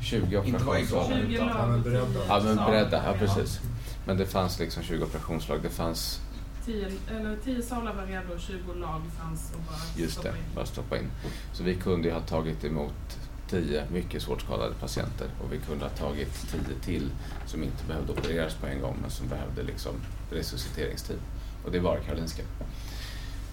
[0.04, 1.22] 20 operationssalar.
[1.28, 1.84] 20 Ja, men lag.
[1.84, 2.26] beredda.
[2.28, 3.04] Ja, men beredda.
[3.06, 3.60] Ja, precis.
[4.06, 5.60] Men det fanns liksom 20 operationslag.
[5.64, 6.22] Det fanns
[6.66, 10.38] 10, eller 10 salar var redo och 20 lag fanns och bara Just stoppa det,
[10.38, 10.44] in.
[10.56, 11.08] bara stoppa in.
[11.54, 13.18] Så vi kunde ju ha tagit emot
[13.50, 17.10] 10 mycket svårt skadade patienter och vi kunde ha tagit 10 till
[17.46, 19.92] som inte behövde opereras på en gång men som behövde liksom
[20.32, 21.18] resusciteringstid.
[21.66, 22.44] Och det var Karolinska.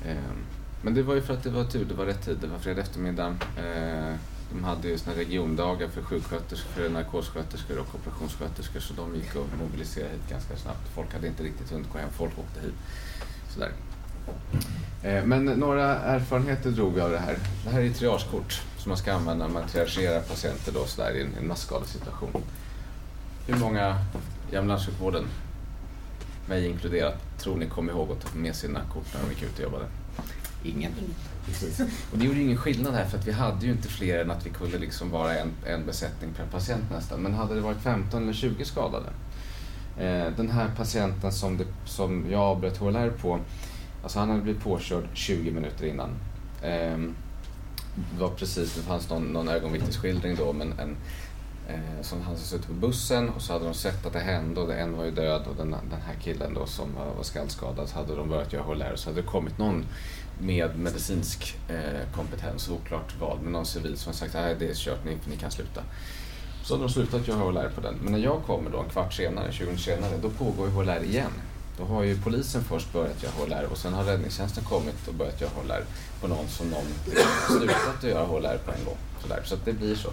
[0.06, 0.44] Ehm,
[0.84, 2.58] men det var ju för att det var tur, det var rätt tid, det var
[2.58, 3.36] fredag eftermiddag.
[3.56, 4.14] Eh,
[4.52, 10.12] De hade ju såna regiondagar för sjuksköterskor, narkossköterskor och operationssköterskor så de gick och mobiliserade
[10.12, 10.88] hit ganska snabbt.
[10.94, 12.74] Folk hade inte riktigt hunnit gå hem, folk åkte hit.
[13.54, 13.70] Sådär.
[15.02, 17.38] Eh, Men några erfarenheter drog vi av det här.
[17.64, 21.12] Det här är ett triagekort som man ska använda när man triagerar patienter då, sådär,
[21.16, 22.42] i en, en masskadesituation.
[23.46, 23.98] Hur många
[24.50, 25.24] i ambulanssjukvården,
[26.48, 29.56] mig inkluderat, tror ni kom ihåg att ta med sina kort när de gick ut
[29.58, 29.84] och jobbade?
[30.64, 30.92] Ingen.
[31.46, 31.80] Precis.
[32.12, 34.30] Och det gjorde ju ingen skillnad här för att vi hade ju inte fler än
[34.30, 37.20] att vi kunde liksom vara en, en besättning per patient nästan.
[37.20, 39.06] Men hade det varit 15 eller 20 skadade.
[39.98, 43.40] Eh, den här patienten som, det, som jag avbröt HLR på,
[44.02, 46.10] alltså han hade blivit påkörd 20 minuter innan.
[46.62, 46.98] Eh,
[47.94, 50.96] det var precis, det fanns någon, någon ögonvittnesskildring då, men en,
[51.68, 54.60] eh, som han hade suttit på bussen och så hade de sett att det hände
[54.60, 57.96] och en var ju död och den, den här killen då som var, skallskadad så
[57.96, 59.84] hade de börjat göra HLR så hade det kommit någon
[60.38, 64.74] med medicinsk eh, kompetens, oklart vad, men någon civil som har sagt att det är
[64.74, 65.82] kört, ni, ni kan sluta.
[66.64, 67.94] Så hade de slutat göra HLR på den.
[68.02, 71.04] Men när jag kommer då en kvart senare, 20 minuter senare, då pågår ju HLR
[71.04, 71.30] igen.
[71.78, 75.40] Då har ju polisen först börjat göra HLR och sen har räddningstjänsten kommit och börjat
[75.40, 75.84] göra HLR
[76.20, 76.84] på någon som någon
[77.48, 78.96] slutat att göra HLR på en gång.
[79.22, 79.42] Sådär.
[79.44, 80.08] Så att det blir så.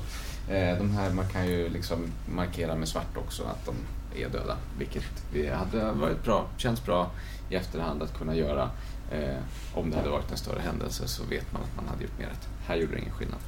[0.53, 3.75] Eh, de här, man kan ju liksom markera med svart också att de
[4.21, 5.03] är döda, vilket
[5.33, 7.11] vi hade varit bra, känns bra
[7.49, 8.69] i efterhand att kunna göra.
[9.11, 9.37] Eh,
[9.73, 12.27] om det hade varit en större händelse så vet man att man hade gjort mer
[12.27, 12.47] rätt.
[12.67, 13.39] Här gjorde det ingen skillnad.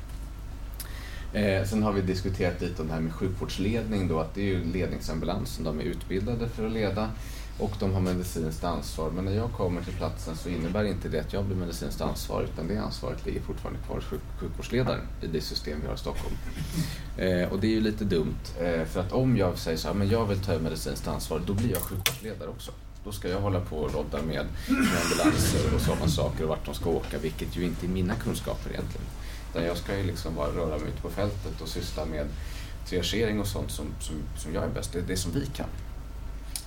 [1.33, 4.45] Eh, sen har vi diskuterat lite om det här med sjukvårdsledning då, att det är
[4.45, 7.09] ju ledningsambulansen, de är utbildade för att leda
[7.59, 9.11] och de har medicinskt ansvar.
[9.11, 12.49] Men när jag kommer till platsen så innebär inte det att jag blir medicinskt ansvarig
[12.53, 15.97] utan det ansvaret ligger fortfarande kvar hos sjuk sjukvårdsledaren i det system vi har i
[15.97, 16.35] Stockholm.
[17.17, 19.95] Eh, och det är ju lite dumt eh, för att om jag säger så här,
[19.95, 22.71] men jag vill ta medicinskt ansvar, då blir jag sjukvårdsledare också.
[23.05, 26.65] Då ska jag hålla på och rodda med, med ambulanser och sådana saker och vart
[26.65, 29.07] de ska åka, vilket ju inte är mina kunskaper egentligen.
[29.49, 32.27] Utan jag ska ju liksom bara röra mig ute på fältet och syssla med
[32.85, 34.93] triagering och sånt som, som, som jag är bäst.
[34.93, 35.69] Det är det som vi kan.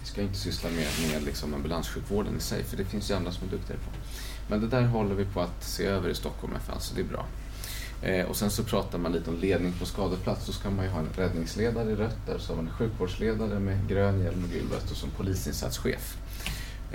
[0.00, 3.32] Vi ska inte syssla med, med liksom ambulanssjukvården i sig, för det finns ju andra
[3.32, 3.90] som är duktigare på.
[4.48, 7.04] Men det där håller vi på att se över i Stockholm FN, så det är
[7.04, 7.26] bra.
[8.02, 10.46] Eh, och sen så pratar man lite om ledning på skadeplats.
[10.46, 13.58] Då ska man ju ha en räddningsledare i rött där, så har man en sjukvårdsledare
[13.58, 16.16] med grön hjälm och gul väst och som polisinsatschef.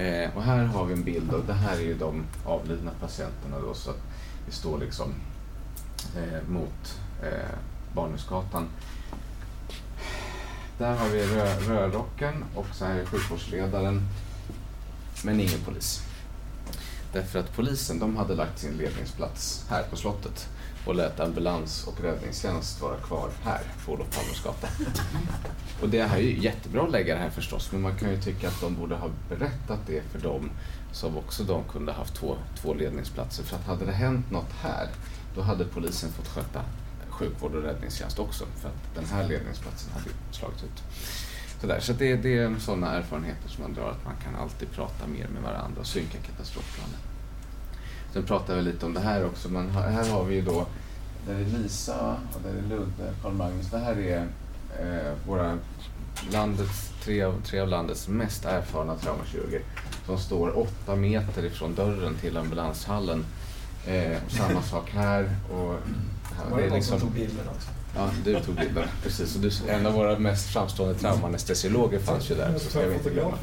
[0.01, 3.59] Eh, och här har vi en bild och det här är ju de avlidna patienterna
[3.59, 4.01] då, så att
[4.45, 5.13] vi står liksom
[6.17, 7.55] eh, mot eh,
[7.93, 8.67] Barnhusgatan.
[10.77, 11.25] Där har vi
[11.67, 11.91] rö
[12.55, 14.01] och så här är sjukvårdsledaren,
[15.23, 16.01] men ingen polis.
[17.13, 20.49] Därför att polisen, de hade lagt sin ledningsplats här på slottet
[20.85, 24.67] och lät ambulans och räddningstjänst vara kvar här på Olof Palmes gata.
[25.81, 28.21] Och det här är ju jättebra att lägga det här förstås, men man kan ju
[28.21, 30.49] tycka att de borde ha berättat det för dem
[30.91, 33.43] som också de kunde haft två, två ledningsplatser.
[33.43, 34.87] För att hade det hänt något här,
[35.35, 36.61] då hade polisen fått sköta
[37.09, 40.83] sjukvård och räddningstjänst också, för att den här ledningsplatsen hade ju slagit ut.
[41.61, 45.07] Sådär, så det, det är sådana erfarenheter som man drar, att man kan alltid prata
[45.07, 47.10] mer med varandra och synka katastrofplanen.
[48.13, 50.65] Sen pratar vi lite om det här också, men här har vi ju då,
[51.27, 53.67] där är Lisa och där är Ludde, Karl Magnus.
[53.71, 54.27] Det här är
[54.79, 55.57] eh, våra
[56.31, 59.61] landets, tre, av, tre av landets mest erfarna traumakirurger
[60.05, 63.25] som står åtta meter ifrån dörren till ambulanshallen.
[63.87, 65.35] Eh, samma sak här.
[65.51, 65.75] Och
[66.51, 67.69] Var det någon som tog bilden också?
[67.95, 68.87] Ja, du tog bilden.
[69.03, 69.35] Precis.
[69.35, 72.57] Och du, en av våra mest framstående traumanestesiologer fanns ju där.
[72.57, 73.37] Så ska vi inte glömma.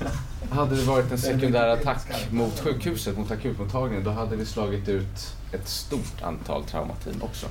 [0.50, 5.36] Hade det varit en sekundär attack mot sjukhuset, mot akutmottagningen, då hade vi slagit ut
[5.52, 7.46] ett stort antal traumateam också.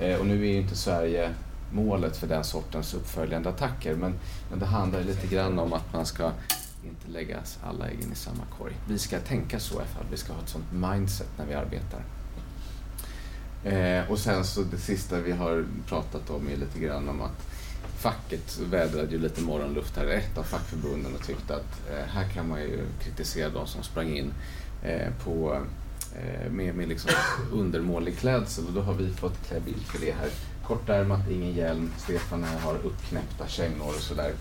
[0.00, 1.30] Eh, och nu är ju inte Sverige
[1.72, 3.94] målet för den sortens uppföljande attacker.
[3.94, 4.14] Men,
[4.50, 6.32] men det handlar lite grann om att man ska
[6.84, 8.72] inte lägga alla äggen i samma korg.
[8.88, 10.04] Vi ska tänka så i alla fall.
[10.10, 12.00] Vi ska ha ett sånt mindset när vi arbetar.
[13.64, 17.46] Eh, och sen så det sista vi har pratat om är lite grann om att
[17.98, 22.48] facket vädrade ju lite morgonluft här, ett av fackförbunden och tyckte att eh, här kan
[22.48, 24.32] man ju kritisera de som sprang in
[24.82, 25.62] eh, på,
[26.16, 27.10] eh, med, med liksom
[27.52, 30.28] undermålig klädsel och då har vi fått klä bild för det här.
[30.66, 34.32] Kortärmat, ingen hjälm, Stefan här har uppknäppta kängor och sådär.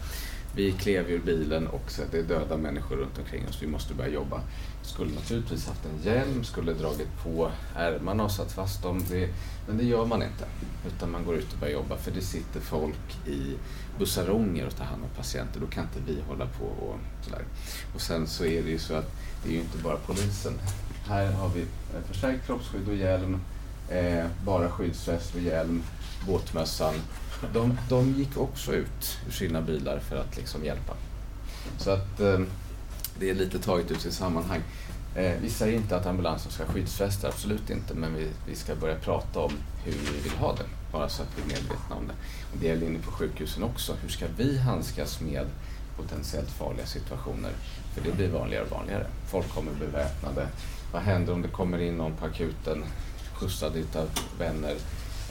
[0.56, 3.68] Vi klev ur bilen och så att det är döda människor runt omkring oss, vi
[3.68, 4.42] måste börja jobba.
[4.88, 9.04] Skulle naturligtvis haft en hjälm, skulle dragit på ärmarna och satt fast dem.
[9.10, 9.30] Det,
[9.68, 10.46] men det gör man inte.
[10.88, 13.56] Utan man går ut och börjar jobba för det sitter folk i
[14.00, 15.60] bussaronger och tar hand om patienter.
[15.60, 17.44] Då kan inte vi hålla på och sådär.
[17.96, 19.12] Och sen så är det ju så att
[19.44, 20.54] det är ju inte bara polisen.
[21.08, 21.66] Här har vi
[22.08, 23.42] förstärkt kroppsskydd och hjälm,
[23.90, 25.84] eh, bara skyddsväst och hjälm,
[26.28, 26.94] båtmössan.
[27.54, 30.94] De, de gick också ut ur sina bilar för att liksom hjälpa.
[31.78, 32.40] Så att eh,
[33.20, 34.62] det är lite taget ut sitt sammanhang.
[35.16, 38.76] Eh, vi säger inte att ambulansen ska skyddsfästa, skyddsvästar, absolut inte, men vi, vi ska
[38.76, 39.54] börja prata om
[39.84, 42.14] hur vi vill ha det, bara så att vi är medvetna om det.
[42.52, 43.96] Och det gäller inne på sjukhusen också.
[44.02, 45.46] Hur ska vi handskas med
[45.98, 47.52] potentiellt farliga situationer?
[47.94, 49.08] För det blir vanligare och vanligare.
[49.28, 50.48] Folk kommer beväpnade.
[50.92, 52.84] Vad händer om det kommer in någon på akuten
[53.34, 54.76] skjutsad utav vänner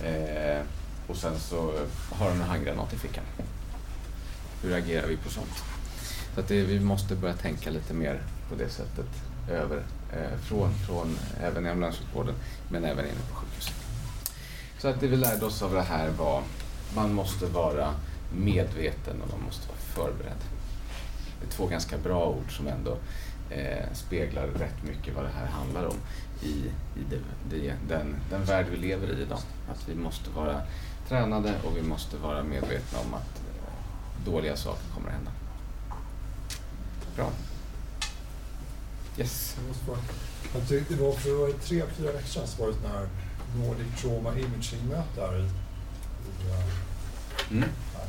[0.04, 0.62] eh,
[1.06, 1.72] och sen så
[2.12, 3.24] har de en handgranat i fickan?
[4.62, 5.75] Hur agerar vi på sånt?
[6.36, 9.06] Så att det, vi måste börja tänka lite mer på det sättet
[9.50, 12.34] över, eh, från, från även i ambulanssjukvården
[12.68, 13.74] men även inne på sjukhuset.
[14.78, 16.42] Så att det vi lärde oss av det här var
[16.94, 17.94] man måste vara
[18.32, 20.40] medveten och man måste vara förberedd.
[21.40, 22.96] Det är två ganska bra ord som ändå
[23.50, 25.96] eh, speglar rätt mycket vad det här handlar om
[26.42, 26.52] i,
[27.00, 27.18] i det,
[27.50, 29.40] det, den, den värld vi lever i idag.
[29.70, 30.60] Att vi måste vara
[31.08, 35.30] tränade och vi måste vara medvetna om att eh, dåliga saker kommer att hända.
[37.16, 37.30] Bra.
[39.18, 39.54] Yes.
[39.58, 39.98] Jag måste bara,
[40.54, 43.08] jag tyckte det var för tre, fyra veckor sedan så var det ett här
[43.56, 45.50] Nordic Trauma Imaging-möte här i, i
[47.50, 47.68] Mm.
[47.94, 48.06] här.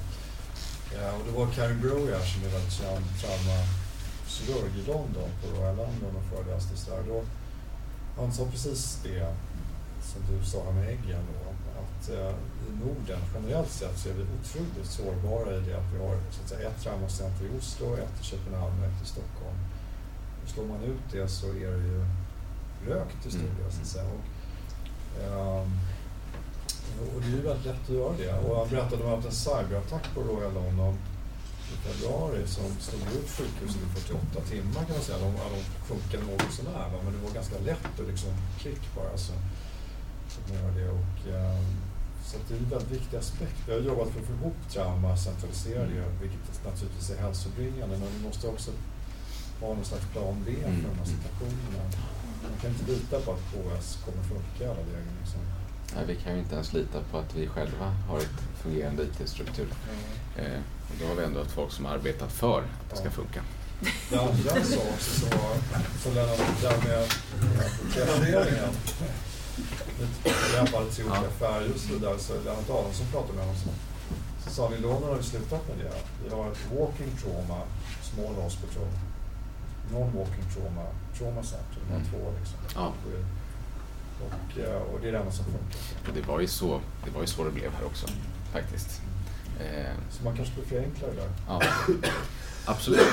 [1.01, 5.75] Ja, och det var Karin Broyer som är väldigt känd traumakirurg i London på Royal
[5.75, 7.03] London och föreläste där.
[7.07, 7.23] Då,
[8.17, 9.35] han sa precis det
[10.03, 11.46] som du sa med äggen då,
[11.97, 12.33] att eh,
[12.67, 16.41] i Norden generellt sett så är vi otroligt sårbara i det att vi har så
[16.41, 19.57] att säga, ett traumacenter i Oslo, ett i Köpenhamn och ett i Stockholm.
[20.43, 22.05] Och slår man ut det så är det ju
[22.87, 24.05] rökt stor del så att säga.
[24.05, 24.23] Och,
[25.23, 25.71] ehm,
[27.15, 28.33] och det är ju väldigt lätt att göra det.
[28.33, 30.97] Och han berättade om att en cyberattack på Royal London
[31.73, 35.17] i februari som slog ut sjukhuset i 48 timmar kan man säga.
[35.17, 39.33] De, de funkar något sånär men det var ganska lätt att liksom klick bara så.
[40.79, 40.89] Det.
[40.89, 41.65] Och, ehm,
[42.25, 43.57] så det är en väldigt viktig aspekt.
[43.67, 47.97] Vi har jobbat för att få ihop trauma, centralisera det, vilket naturligtvis är hälsobringande.
[47.97, 48.71] Men vi måste också
[49.61, 51.83] ha någon slags plan B för de här situationerna.
[52.43, 55.13] Man kan inte lita på att KS kommer funka alla vägar.
[55.21, 55.39] Liksom.
[55.95, 59.67] Nej, vi kan ju inte ens lita på att vi själva har ett fungerande IT-struktur.
[60.37, 63.41] Eh, och då har vi ändå ett folk som arbetat för att det ska funka.
[64.09, 65.27] Det andra sa också så,
[66.03, 67.09] så Lennart, det där med
[67.93, 68.73] testeringen.
[70.23, 71.29] Det här fallet till olika Ja.
[71.47, 72.19] färger och så vidare.
[72.19, 73.61] Så Lennart Adolfsson pratade med honom.
[74.43, 75.91] Så, sa vi, London har vi slutat med det.
[76.23, 77.61] Vi har ett walking trauma,
[78.01, 78.87] small hospital,
[79.93, 80.83] non-walking trauma,
[81.17, 81.77] trauma center.
[81.87, 82.09] De har Mm.
[82.11, 82.57] två liksom.
[82.75, 82.93] Ja.
[84.25, 86.13] Och, eh, och det är det enda som funkar.
[86.13, 88.07] Det var ju så det, var ju så det blev här också,
[88.53, 89.01] faktiskt.
[89.59, 91.29] Eh, Så man kanske borde förenkla det där.
[91.47, 91.61] Ja,
[92.67, 93.07] absolut.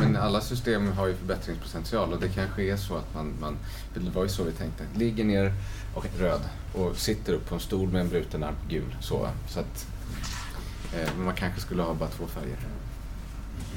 [0.00, 3.56] Men alla system har ju förbättringspotential och det kanske är så att man, man
[3.94, 5.52] det var ju så vi tänkte, ligger ner
[5.94, 6.40] och röd
[6.74, 8.96] och sitter upp på en stol med en bruten arm, gul.
[9.00, 9.86] Så, så att
[10.94, 12.56] eh, man kanske skulle ha bara två färger.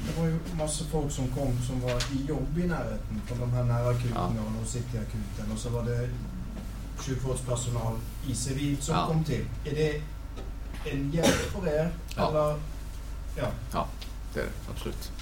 [0.06, 3.50] Det var ju massa folk som kom som var i jobb i närheten från de
[3.52, 4.60] här nära akuterna Ja.
[4.62, 6.08] och Cityakuten och så var det
[6.96, 9.06] sjukvårdspersonal i civil som Ja.
[9.06, 9.44] kom till.
[9.64, 10.00] Är det
[10.90, 11.90] en hjälp för er?
[12.16, 12.28] Ja.
[12.30, 12.58] Eller?
[13.36, 13.48] Ja.
[13.72, 13.86] Ja,
[14.34, 15.12] det är det absolut.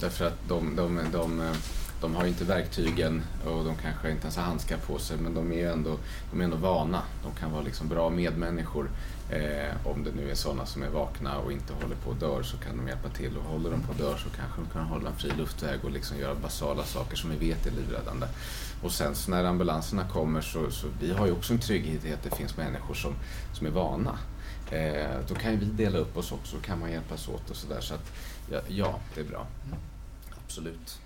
[0.00, 1.54] Därför att de, de, de,
[2.00, 5.34] de har ju inte verktygen och de kanske inte ens har handskar på sig men
[5.34, 5.96] de är ju ändå,
[6.30, 7.02] de är ändå vana.
[7.22, 8.90] De kan vara liksom bra medmänniskor.
[9.30, 12.42] Eh, om det nu är sådana som är vakna och inte håller på att dör
[12.42, 13.36] så kan de hjälpa till.
[13.36, 15.90] Och håller de på att dör så kanske de kan hålla en fri luftväg och
[15.90, 18.26] liksom göra basala saker som vi vet är livräddande.
[18.82, 22.12] Och sen så när ambulanserna kommer så, så vi har ju också en trygghet i
[22.12, 23.14] att det finns människor som,
[23.52, 24.18] som är vana.
[24.70, 27.80] Eh, då kan ju vi dela upp oss också, kan man hjälpas åt och sådär.
[27.80, 28.12] Så att
[28.50, 29.46] ja, ja, det är bra.
[29.66, 29.78] Mm.
[30.44, 31.00] Absolut.